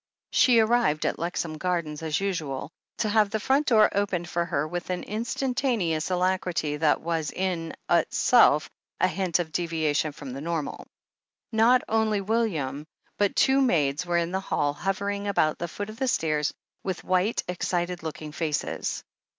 [0.31, 4.67] She arrived at Lexham Gardens as usual, to have the front door opened for her
[4.67, 8.67] with an instantaneous alacrity that was in itself
[8.99, 10.87] a hint of deviation from the normal.
[11.51, 12.87] Not only William,
[13.19, 16.51] but two maids were in the hall, hovering about the foot of the stairs
[16.83, 19.03] with white, excited looking faces.